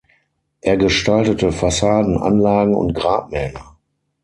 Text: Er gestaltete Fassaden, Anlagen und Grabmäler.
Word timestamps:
Er 0.61 0.77
gestaltete 0.77 1.51
Fassaden, 1.51 2.17
Anlagen 2.17 2.73
und 2.73 2.95
Grabmäler. 2.95 3.77